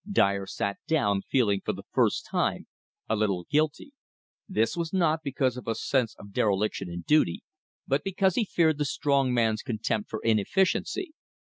Dyer 0.11 0.47
sat 0.47 0.79
down, 0.87 1.21
feeling, 1.29 1.61
for 1.63 1.73
the 1.73 1.83
first 1.91 2.25
time, 2.25 2.65
a 3.07 3.15
little 3.15 3.45
guilty. 3.51 3.93
This 4.49 4.75
was 4.75 4.91
not 4.91 5.19
because 5.23 5.57
of 5.57 5.67
a 5.67 5.75
sense 5.75 6.15
of 6.15 6.25
a 6.25 6.29
dereliction 6.31 6.89
in 6.89 7.01
duty, 7.01 7.43
but 7.87 8.03
because 8.03 8.33
he 8.33 8.43
feared 8.43 8.79
the 8.79 8.85
strong 8.85 9.31
man's 9.31 9.61
contempt 9.61 10.09
for 10.09 10.19
inefficiency. 10.23 11.13